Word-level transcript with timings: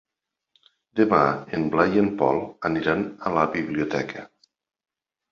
Demà 0.99 1.17
en 1.57 1.67
Blai 1.75 1.93
i 1.97 2.01
en 2.03 2.09
Pol 2.21 2.41
aniran 2.69 3.03
a 3.27 3.33
la 3.35 3.43
biblioteca. 3.57 4.25